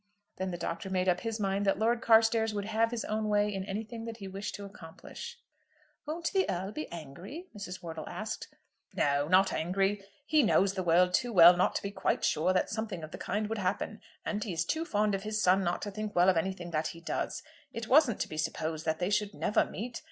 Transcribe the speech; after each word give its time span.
Then 0.37 0.49
the 0.49 0.57
Doctor 0.57 0.89
made 0.89 1.07
up 1.07 1.19
his 1.19 1.39
mind 1.39 1.63
that 1.67 1.77
Lord 1.77 2.01
Carstairs 2.01 2.55
would 2.55 2.65
have 2.65 2.89
his 2.89 3.05
own 3.05 3.29
way 3.29 3.53
in 3.53 3.63
anything 3.63 4.05
that 4.05 4.17
he 4.17 4.27
wished 4.27 4.55
to 4.55 4.65
accomplish. 4.65 5.37
"Won't 6.07 6.31
the 6.33 6.49
Earl 6.49 6.71
be 6.71 6.91
angry?" 6.91 7.45
Mrs. 7.55 7.83
Wortle 7.83 8.09
asked. 8.09 8.47
"No; 8.95 9.27
not 9.27 9.53
angry. 9.53 10.03
He 10.25 10.41
knows 10.41 10.73
the 10.73 10.81
world 10.81 11.13
too 11.13 11.31
well 11.31 11.55
not 11.55 11.75
to 11.75 11.83
be 11.83 11.91
quite 11.91 12.25
sure 12.25 12.51
that 12.51 12.71
something 12.71 13.03
of 13.03 13.11
the 13.11 13.19
kind 13.19 13.47
would 13.47 13.59
happen. 13.59 14.01
And 14.25 14.43
he 14.43 14.53
is 14.53 14.65
too 14.65 14.85
fond 14.85 15.13
of 15.13 15.21
his 15.21 15.39
son 15.39 15.63
not 15.63 15.83
to 15.83 15.91
think 15.91 16.15
well 16.15 16.29
of 16.29 16.35
anything 16.35 16.71
that 16.71 16.87
he 16.87 16.99
does. 16.99 17.43
It 17.71 17.87
wasn't 17.87 18.19
to 18.21 18.27
be 18.27 18.37
supposed 18.39 18.85
that 18.87 18.97
they 18.97 19.11
should 19.11 19.35
never 19.35 19.65
meet. 19.65 19.99